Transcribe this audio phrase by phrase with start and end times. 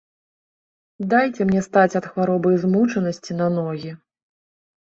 [1.11, 3.95] Дайце мне стаць ад хваробы і змучанасці на ногі.